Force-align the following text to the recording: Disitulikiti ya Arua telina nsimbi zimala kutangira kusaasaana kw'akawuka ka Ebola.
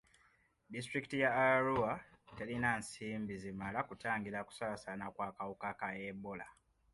Disitulikiti 0.73 1.17
ya 1.23 1.31
Arua 1.51 1.91
telina 2.37 2.69
nsimbi 2.79 3.33
zimala 3.43 3.79
kutangira 3.89 4.39
kusaasaana 4.47 5.05
kw'akawuka 5.15 5.69
ka 5.79 5.89
Ebola. 6.09 6.47